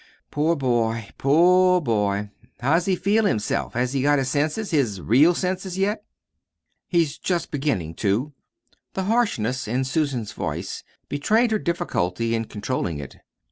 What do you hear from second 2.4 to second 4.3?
How's he feel himself? Has he got